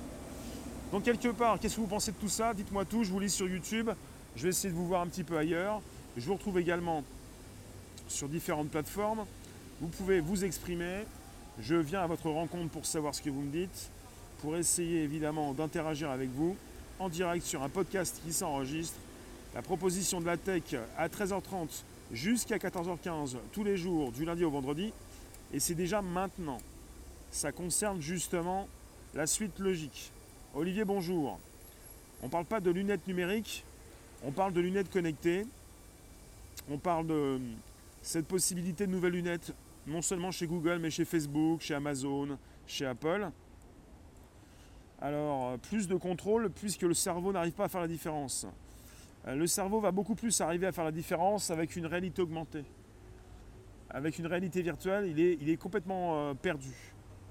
[0.92, 2.55] Donc quelque part, qu'est-ce que vous pensez de tout ça?
[2.55, 3.90] Dites-moi tout, je vous lis sur YouTube,
[4.37, 5.81] je vais essayer de vous voir un petit peu ailleurs.
[6.16, 7.03] Je vous retrouve également
[8.07, 9.25] sur différentes plateformes.
[9.81, 11.05] Vous pouvez vous exprimer.
[11.62, 13.90] Je viens à votre rencontre pour savoir ce que vous me dites,
[14.40, 16.57] pour essayer évidemment d'interagir avec vous
[16.99, 18.96] en direct sur un podcast qui s'enregistre.
[19.55, 24.51] La proposition de la tech à 13h30 jusqu'à 14h15 tous les jours, du lundi au
[24.51, 24.92] vendredi.
[25.53, 26.59] Et c'est déjà maintenant.
[27.31, 28.66] Ça concerne justement
[29.14, 30.12] la suite logique.
[30.55, 31.38] Olivier, bonjour.
[32.23, 33.64] On ne parle pas de lunettes numériques,
[34.25, 35.46] on parle de lunettes connectées.
[36.70, 37.38] On parle de
[38.03, 39.53] cette possibilité de nouvelles lunettes,
[39.90, 43.29] non seulement chez Google, mais chez Facebook, chez Amazon, chez Apple.
[45.00, 48.46] Alors, plus de contrôle, puisque le cerveau n'arrive pas à faire la différence.
[49.26, 52.64] Euh, le cerveau va beaucoup plus arriver à faire la différence avec une réalité augmentée.
[53.90, 56.72] Avec une réalité virtuelle, il est, complètement euh, perdu.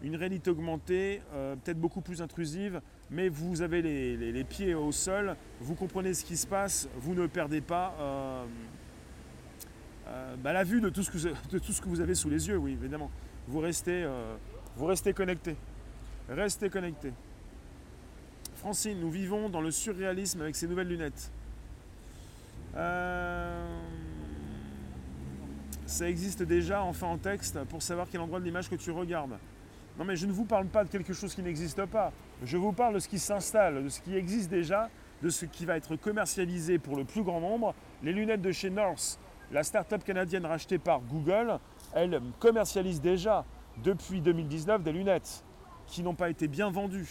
[0.01, 5.35] Une réalité augmentée, euh, peut-être beaucoup plus intrusive, mais vous avez les, pieds au sol,
[5.61, 8.45] vous comprenez ce qui se passe, vous ne perdez pas
[10.37, 13.11] bah, la vue de tout, ce que, vous avez sous les yeux, oui, évidemment.
[13.47, 14.07] Vous restez,
[14.75, 15.55] vous restez connecté.
[16.29, 17.11] Restez connecté.
[18.55, 21.31] Francine, nous vivons dans le surréalisme avec ces nouvelles lunettes.
[22.75, 23.81] Euh,
[25.85, 29.37] ça existe déjà enfin en texte pour savoir quel endroit de l'image que tu regardes.
[29.97, 32.11] Non mais je ne vous parle pas de quelque chose qui n'existe pas.
[32.43, 34.89] Je vous parle de ce qui s'installe, de ce qui existe déjà,
[35.23, 37.73] de ce qui va être commercialisé pour le plus grand nombre.
[38.03, 39.19] Les lunettes de chez North,
[39.51, 41.59] la start-up canadienne rachetée par Google,
[41.93, 43.45] elle commercialise déjà
[43.83, 45.43] depuis 2019 des lunettes
[45.87, 47.09] qui n'ont pas été bien vendues.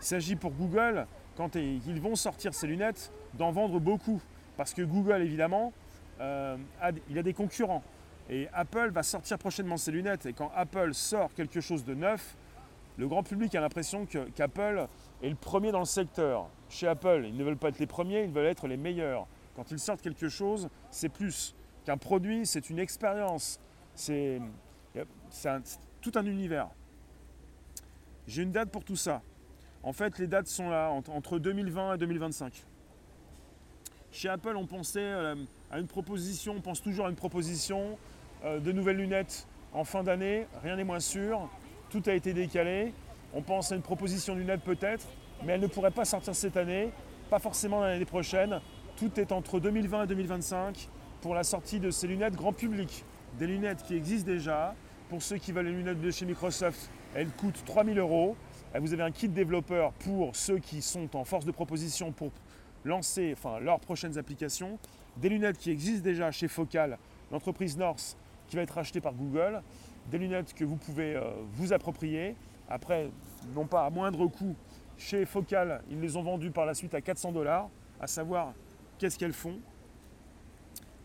[0.00, 4.20] Il s'agit pour Google, quand ils vont sortir ces lunettes, d'en vendre beaucoup.
[4.56, 5.72] Parce que Google, évidemment,
[6.20, 6.56] euh,
[7.08, 7.82] il a des concurrents.
[8.28, 10.26] Et Apple va sortir prochainement ses lunettes.
[10.26, 12.36] Et quand Apple sort quelque chose de neuf,
[12.98, 14.86] le grand public a l'impression qu'Apple
[15.22, 16.48] est le premier dans le secteur.
[16.68, 19.26] Chez Apple, ils ne veulent pas être les premiers, ils veulent être les meilleurs.
[19.54, 23.60] Quand ils sortent quelque chose, c'est plus qu'un produit, c'est une expérience.
[23.94, 24.40] C'est
[26.00, 26.68] tout un univers.
[28.26, 29.22] J'ai une date pour tout ça.
[29.82, 32.64] En fait, les dates sont là, entre 2020 et 2025.
[34.12, 35.34] Chez Apple, on pensait euh,
[35.70, 37.98] à une proposition, on pense toujours à une proposition
[38.44, 41.48] euh, de nouvelles lunettes en fin d'année, rien n'est moins sûr,
[41.90, 42.92] tout a été décalé.
[43.32, 45.06] On pense à une proposition de lunettes peut-être,
[45.44, 46.90] mais elle ne pourrait pas sortir cette année,
[47.30, 48.60] pas forcément l'année prochaine.
[48.96, 50.88] Tout est entre 2020 et 2025
[51.20, 53.04] pour la sortie de ces lunettes grand public,
[53.38, 54.74] des lunettes qui existent déjà,
[55.08, 58.34] Pour ceux qui veulent les lunettes de chez Microsoft, elles coûtent 3000 euros.
[58.74, 62.30] Vous avez un kit développeur pour ceux qui sont en force de proposition pour
[62.84, 64.78] lancer enfin, leurs prochaines applications.
[65.18, 66.98] Des lunettes qui existent déjà chez Focal,
[67.30, 68.16] l'entreprise North
[68.48, 69.62] qui va être achetée par Google.
[70.10, 72.34] Des lunettes que vous pouvez euh, vous approprier.
[72.70, 73.10] Après,
[73.54, 74.56] non pas à moindre coût,
[74.96, 77.68] chez Focal, ils les ont vendues par la suite à 400 dollars,
[78.00, 78.54] à savoir
[79.02, 79.58] qu'est-ce qu'elles font?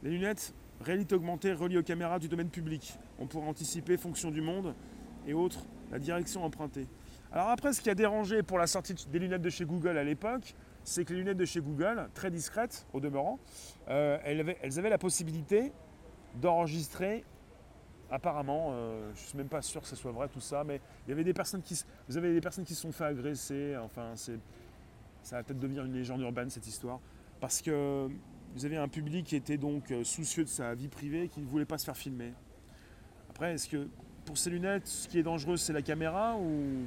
[0.03, 2.93] Les lunettes, réalité augmentée reliées aux caméras du domaine public.
[3.17, 4.75] On pourra anticiper fonction du monde
[5.25, 6.85] et autres, la direction empruntée.
[7.31, 10.03] Alors après, ce qui a dérangé pour la sortie des lunettes de chez Google à
[10.03, 13.39] l'époque, c'est que les lunettes de chez Google, très discrètes au demeurant,
[13.89, 15.71] euh, elles, avaient, la possibilité
[16.35, 17.25] d'enregistrer
[18.11, 20.81] apparemment, euh, je ne suis même pas sûr que ce soit vrai tout ça, mais
[21.07, 23.75] il y avait des personnes qui, vous avez des personnes qui se sont fait agresser,
[23.75, 26.99] enfin ça va peut-être devenir une légende urbaine cette histoire,
[27.39, 28.09] parce que
[28.55, 31.45] vous avez un public qui était donc euh, soucieux de sa vie privée qui ne
[31.45, 32.33] voulait pas se faire filmer.
[33.29, 33.87] Après, est-ce que
[34.25, 36.85] pour ces lunettes, ce qui est dangereux, c'est la caméra ou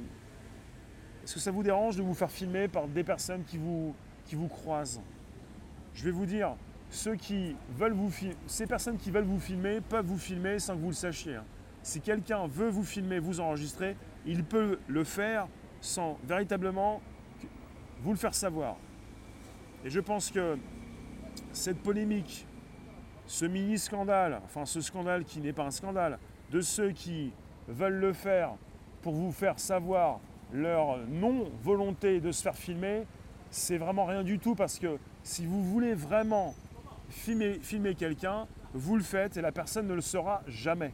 [1.23, 4.35] est-ce que ça vous dérange de vous faire filmer par des personnes qui vous, qui
[4.35, 5.01] vous croisent?
[5.93, 6.55] Je vais vous dire,
[6.89, 8.11] ceux qui veulent vous
[8.47, 11.39] ces personnes qui veulent vous filmer peuvent vous filmer sans que vous le sachiez.
[11.83, 15.47] Si quelqu'un veut vous filmer, vous enregistrer, il peut le faire
[15.79, 17.01] sans véritablement
[18.01, 18.77] vous le faire savoir.
[19.83, 20.57] Et je pense que
[21.53, 22.45] cette polémique,
[23.25, 26.19] ce mini-scandale, enfin ce scandale qui n'est pas un scandale,
[26.51, 27.31] de ceux qui
[27.67, 28.51] veulent le faire
[29.01, 30.19] pour vous faire savoir
[30.53, 33.05] leur non-volonté de se faire filmer,
[33.49, 36.53] c'est vraiment rien du tout parce que si vous voulez vraiment
[37.09, 40.93] filmer, filmer quelqu'un, vous le faites et la personne ne le saura jamais.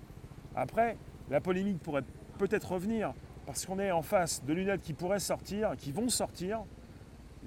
[0.55, 0.97] Après,
[1.29, 2.03] la polémique pourrait
[2.37, 3.13] peut-être revenir
[3.45, 6.63] parce qu'on est en face de lunettes qui pourraient sortir, qui vont sortir.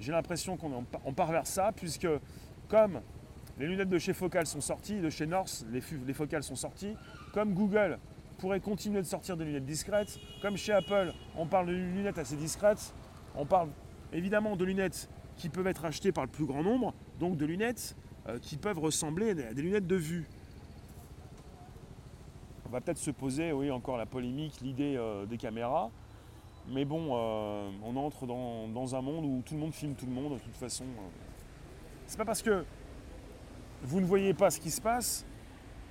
[0.01, 2.07] J'ai l'impression qu'on part vers ça, puisque
[2.67, 3.01] comme
[3.59, 6.95] les lunettes de chez Focal sont sorties, de chez North, les, les focales sont sorties,
[7.33, 7.99] comme Google
[8.39, 10.19] pourrait continuer de sortir des lunettes discrètes.
[10.41, 12.95] Comme chez Apple, on parle de lunettes assez discrètes.
[13.35, 13.69] On parle
[14.11, 17.95] évidemment de lunettes qui peuvent être achetées par le plus grand nombre, donc de lunettes
[18.27, 20.27] euh, qui peuvent ressembler à des lunettes de vue.
[22.65, 25.91] On va peut-être se poser, oui, encore la polémique, l'idée euh, des caméras.
[26.71, 30.13] Mais bon, euh, on entre dans, un monde où tout le monde filme tout le
[30.13, 30.85] monde, de toute façon.
[32.07, 32.63] C'est pas parce que
[33.83, 35.25] vous ne voyez pas ce qui se passe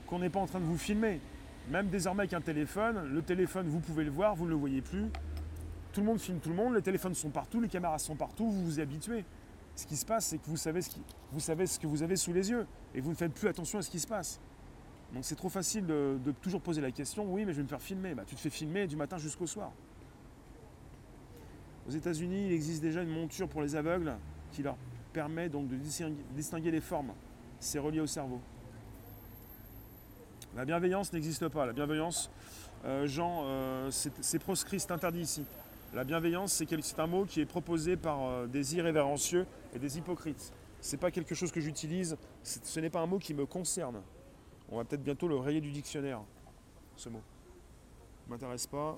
[0.07, 1.21] qu'on n'est pas en train de vous filmer.
[1.69, 4.81] Même désormais avec un téléphone, le téléphone, vous pouvez le voir, vous ne le voyez
[4.81, 5.11] plus.
[5.93, 8.51] Tout le monde filme tout le monde, les téléphones sont partout, les caméras sont partout,
[8.51, 9.25] vous vous y habituez.
[9.77, 10.91] Ce qui se passe, c'est que vous savez, ce
[11.31, 13.79] vous savez ce que vous avez sous les yeux et vous ne faites plus attention
[13.79, 14.41] à ce qui se passe.
[15.13, 17.83] Donc c'est trop facile de, toujours poser la question, oui mais je vais me faire
[17.83, 18.15] filmer.
[18.15, 19.73] Bah, tu te fais filmer du matin jusqu'au soir.
[21.91, 24.15] Aux États-Unis, il existe déjà une monture pour les aveugles
[24.53, 24.77] qui leur
[25.13, 25.75] permet donc de
[26.37, 27.13] distinguer les formes.
[27.59, 28.41] C'est relié au cerveau.
[30.55, 31.67] La bienveillance n'existe pas.
[31.67, 32.31] La bienveillance,
[32.85, 35.45] euh, Jean, euh, c'est proscrit, c'est interdit ici.
[35.93, 40.53] La bienveillance, c'est un mot qui est proposé par euh, des irrévérencieux et des hypocrites.
[40.81, 44.01] Ce n'est pas quelque chose que j'utilise, ce n'est pas un mot qui me concerne.
[44.71, 46.21] On va peut-être bientôt le rayer du dictionnaire,
[46.95, 47.23] ce mot.
[48.29, 48.97] M'intéresse pas.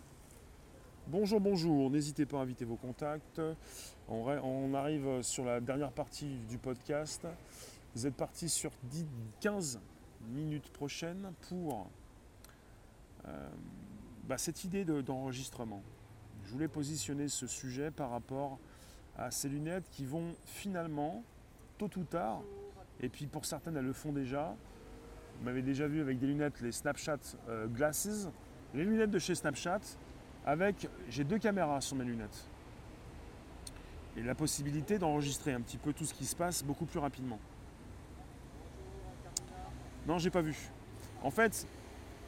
[1.08, 3.40] Bonjour, bonjour, n'hésitez pas à inviter vos contacts.
[4.08, 7.26] On, arrive sur la dernière partie du podcast.
[7.94, 9.06] Vous êtes parti sur 10,
[9.40, 9.80] 15
[10.30, 11.90] minutes prochaines pour
[13.26, 13.48] euh,
[14.28, 15.82] bah, cette idée d'enregistrement.
[16.44, 18.60] Je voulais positionner ce sujet par rapport
[19.16, 21.24] à ces lunettes qui vont finalement,
[21.78, 22.42] tôt ou tard,
[23.00, 24.54] et puis pour certaines elles le font déjà,
[25.38, 28.28] vous m'avez déjà vu avec des lunettes, les Snapchat euh, Glasses,
[28.72, 29.80] les lunettes de chez Snapchat,
[30.44, 32.48] avec, j'ai deux caméras sur mes lunettes.
[34.16, 37.38] Et la possibilité d'enregistrer un petit peu tout ce qui se passe beaucoup plus rapidement.
[40.06, 40.56] Non, j'ai pas vu.
[41.22, 41.66] En fait,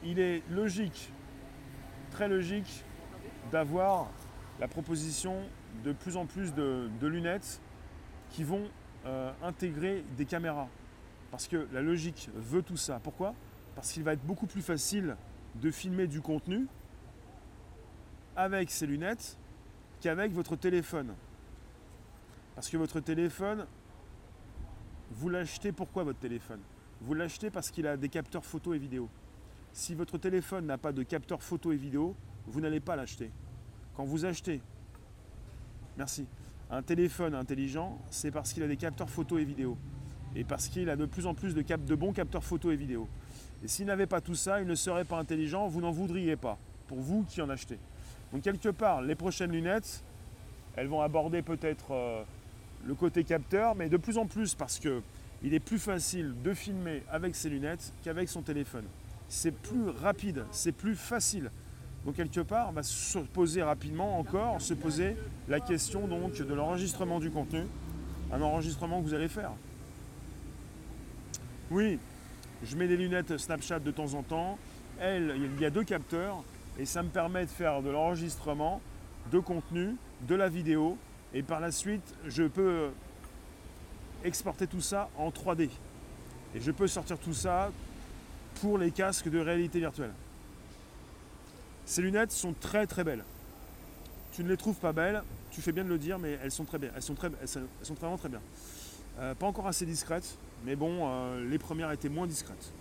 [0.02, 1.12] il est logique,
[2.10, 2.84] très logique,
[3.50, 4.08] d'avoir
[4.60, 5.42] la proposition
[5.82, 7.60] de plus en plus de, lunettes
[8.30, 8.70] qui vont
[9.06, 10.68] euh, intégrer des caméras.
[11.30, 13.00] Parce que la logique veut tout ça.
[13.02, 13.34] Pourquoi?
[13.74, 15.16] Parce qu'il va être beaucoup plus facile
[15.56, 16.66] de filmer du contenu
[18.36, 19.36] avec ces lunettes
[20.00, 21.14] qu'avec votre téléphone.
[22.54, 23.66] Parce que votre téléphone,
[25.10, 26.60] vous l'achetez pourquoi votre téléphone?
[27.00, 29.08] Vous l'achetez parce qu'il a des capteurs photo et vidéo.
[29.72, 32.14] Si votre téléphone n'a pas de capteur photo et vidéo,
[32.46, 33.30] vous n'allez pas l'acheter.
[33.96, 34.60] Quand vous achetez,
[35.96, 36.26] merci,
[36.70, 39.76] un téléphone intelligent, c'est parce qu'il a des capteurs photo et vidéo.
[40.36, 43.08] Et parce qu'il a de plus en plus de, bons capteurs photo et vidéo.
[43.62, 46.58] Et s'il n'avait pas tout ça, il ne serait pas intelligent, vous n'en voudriez pas,
[46.88, 47.78] pour vous qui en achetez.
[48.34, 50.02] Donc quelque part, les prochaines lunettes,
[50.74, 52.24] elles vont aborder peut-être euh,
[52.84, 55.02] le côté capteur, mais de plus en plus parce que
[55.44, 58.86] il est plus facile de filmer avec ses lunettes qu'avec son téléphone.
[59.28, 61.52] c'est plus rapide, c'est plus facile.
[62.04, 65.16] Donc quelque part, on va se poser rapidement encore, se poser
[65.46, 67.60] la question donc de l'enregistrement du contenu,
[68.32, 69.52] un enregistrement que vous allez faire.
[71.70, 72.00] Oui,
[72.64, 74.58] je mets des lunettes Snapchat de temps en temps.
[74.98, 76.42] Elle, il y a deux capteurs
[76.78, 78.80] et ça me permet de faire de l'enregistrement
[79.32, 79.96] de contenu,
[80.28, 80.98] de la vidéo
[81.32, 82.90] et par la suite, je peux
[84.22, 85.68] exporter tout ça en 3D.
[86.54, 87.72] Et je peux sortir tout ça
[88.60, 90.12] pour les casques de réalité virtuelle.
[91.84, 93.24] Ces lunettes sont très très belles.
[94.32, 96.64] Tu ne les trouves pas belles, tu fais bien de le dire, mais elles sont
[96.64, 96.90] très bien.
[96.94, 98.40] Elles sont, très, elles sont vraiment très bien.
[99.18, 102.72] Euh, pas encore assez discrètes, mais bon, euh, les premières étaient moins discrètes.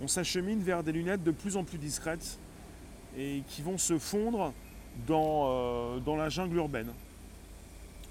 [0.00, 2.38] On s'achemine vers des lunettes de plus en plus discrètes
[3.16, 4.52] et qui vont se fondre
[5.06, 6.92] dans, euh, dans la jungle urbaine.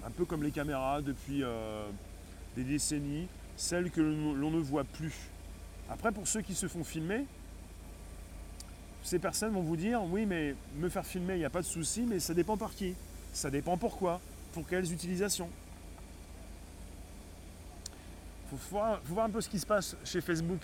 [0.04, 1.44] Un peu comme les caméras depuis
[2.56, 5.14] des décennies, celles que l'on ne voit plus.
[5.88, 7.24] Après, pour ceux qui se font filmer,
[9.02, 11.66] ces personnes vont vous dire oui mais me faire filmer il n'y a pas de
[11.66, 12.94] souci mais ça dépend par qui
[13.32, 14.20] ça dépend pourquoi
[14.52, 15.48] pour quelles utilisations
[18.44, 20.60] il faut voir, faut voir un peu ce qui se passe chez Facebook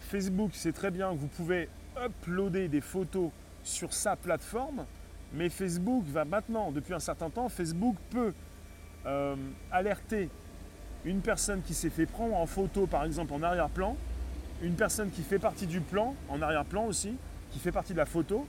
[0.00, 1.68] Facebook c'est très bien vous pouvez
[2.02, 3.30] uploader des photos
[3.66, 4.86] sur sa plateforme
[5.32, 8.32] mais Facebook va maintenant depuis un certain temps Facebook peut
[9.04, 9.36] euh,
[9.70, 10.30] alerter
[11.04, 13.96] une personne qui s'est fait prendre en photo par exemple en arrière-plan
[14.62, 17.16] une personne qui fait partie du plan en arrière-plan aussi
[17.56, 18.46] qui fait partie de la photo.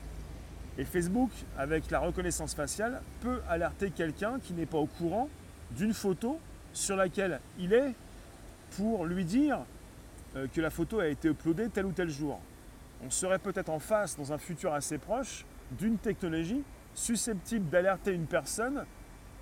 [0.77, 5.29] Et Facebook, avec la reconnaissance faciale, peut alerter quelqu'un qui n'est pas au courant
[5.71, 6.39] d'une photo
[6.73, 7.95] sur laquelle il est
[8.75, 9.59] pour lui dire
[10.35, 12.39] euh, que la photo a été uploadée tel ou tel jour.
[13.05, 18.25] On serait peut-être en face, dans un futur assez proche, d'une technologie susceptible d'alerter une
[18.25, 18.85] personne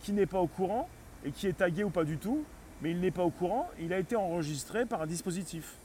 [0.02, 0.90] qui n'est pas au courant
[1.24, 2.44] et qui est taguée ou pas du tout,
[2.82, 5.76] mais il n'est pas au courant, il a été enregistré par un dispositif.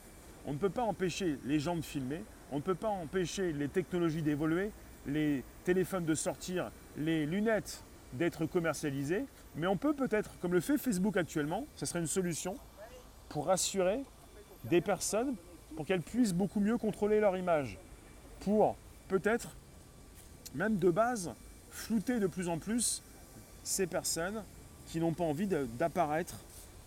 [0.47, 3.69] On ne peut pas empêcher les gens de filmer, on ne peut pas empêcher les
[3.69, 4.73] technologies d'évoluer,
[5.07, 10.77] les téléphones de sortir, les lunettes d'être commercialisées, mais on peut peut-être, comme le fait
[10.77, 12.57] Facebook actuellement, ce serait une solution
[13.29, 14.03] pour rassurer
[14.65, 15.37] des personnes
[15.77, 17.79] pour qu'elles puissent beaucoup mieux contrôler leur image,
[18.41, 18.77] pour
[19.09, 19.57] peut-être
[20.55, 21.33] même de base
[21.71, 23.03] flouter de plus en plus
[23.63, 24.43] ces personnes
[24.89, 26.35] qui n'ont pas envie d'apparaître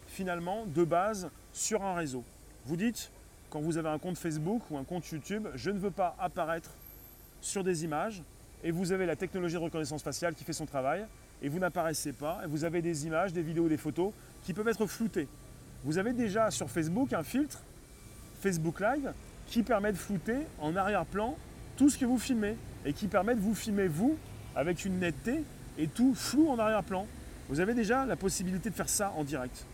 [0.07, 2.23] finalement de base sur un réseau.
[2.65, 3.09] Vous dites,
[3.49, 6.71] quand vous avez un compte Facebook ou un compte YouTube, je ne veux pas apparaître
[7.41, 8.21] sur des images
[8.63, 11.05] et vous avez la technologie de reconnaissance faciale qui fait son travail
[11.41, 14.11] et vous n'apparaissez pas et vous avez des images, des vidéos, des photos
[14.43, 15.27] qui peuvent être floutées.
[15.83, 17.59] Vous avez déjà sur Facebook un filtre
[18.43, 19.13] Facebook Live
[19.47, 21.35] qui permet de flouter en arrière-plan
[21.77, 24.17] tout ce que vous filmez et qui permet de vous filmer vous
[24.55, 25.43] avec une netteté
[25.77, 27.07] et tout flou en arrière-plan.
[27.49, 29.65] Vous avez déjà la possibilité de faire ça en direct.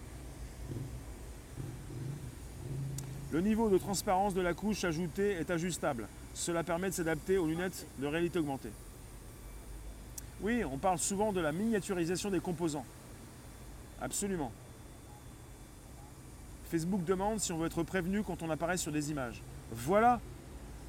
[3.32, 6.08] Le niveau de transparence de la couche ajoutée est ajustable.
[6.34, 8.72] Cela permet de s'adapter aux lunettes de réalité augmentée.
[10.42, 12.86] Oui, on parle souvent de la miniaturisation des composants.
[14.02, 14.52] Absolument.
[16.70, 19.42] Facebook demande si on veut être prévenu quand on apparaît sur des images.
[19.72, 20.22] Voilà,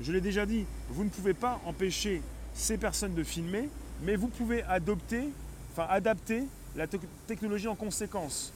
[0.00, 3.68] je l'ai déjà dit, vous ne pouvez pas empêcher ces personnes de filmer,
[4.02, 5.30] mais vous pouvez adopter,
[5.76, 6.44] adapter
[6.76, 6.86] la
[7.26, 8.52] technologie en conséquence.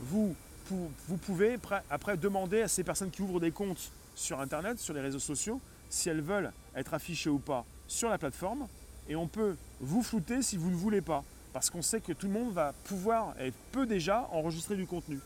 [0.00, 0.34] Vous
[0.68, 1.58] vous pouvez
[1.90, 5.60] après demander à ces personnes qui ouvrent des comptes sur Internet, sur les réseaux sociaux,
[5.88, 8.66] si elles veulent être affichées ou pas sur la plateforme.
[9.08, 11.22] Et on peut vous flouter si vous ne voulez pas.
[11.52, 15.20] Parce qu'on sait que tout le monde va pouvoir, et peut déjà, enregistrer du contenu.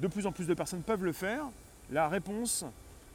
[0.00, 1.44] De plus en plus de personnes peuvent le faire.
[1.90, 2.64] La réponse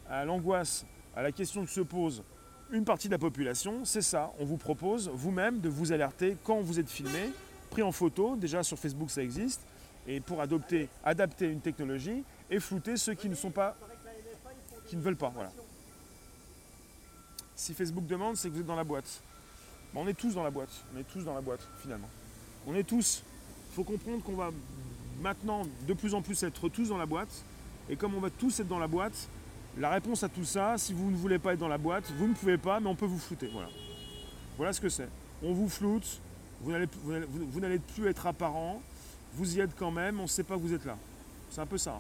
[0.10, 2.24] à l'angoisse, à la question que se pose
[2.72, 4.32] une partie de la population, c'est ça.
[4.40, 7.32] On vous propose vous-même de vous alerter quand vous êtes filmé,
[7.70, 8.36] pris en photo.
[8.36, 9.62] Déjà sur Facebook ça existe
[10.08, 13.76] et pour adopter, adapter une technologie et flouter ceux qui ne sont pas,
[14.88, 15.30] qui ne veulent pas.
[15.30, 15.52] Voilà.
[17.56, 19.22] Si Facebook demande, c'est que vous êtes dans la boîte.
[19.94, 20.86] on est tous dans la boîte.
[20.96, 22.10] On est tous dans la boîte finalement.
[22.66, 23.24] On est tous.
[23.72, 24.52] Il faut comprendre qu'on va
[25.22, 27.44] maintenant de plus en plus être tous dans la boîte.
[27.90, 29.28] Et comme on va tous être dans la boîte,
[29.78, 32.28] la réponse à tout ça, si vous ne voulez pas être dans la boîte, vous
[32.28, 33.50] ne pouvez pas, mais on peut vous flouter.
[33.52, 33.70] Voilà.
[34.58, 35.10] Voilà ce que c'est.
[35.42, 36.20] On vous floute,
[36.62, 38.82] vous n'allez plus être apparent,
[39.34, 40.98] vous y êtes quand même, on ne sait pas que vous êtes là.
[41.50, 42.00] C'est un peu ça.